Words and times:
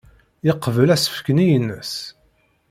Yeqbel 0.47 0.89
asefk-nni-nnes. 0.95 1.93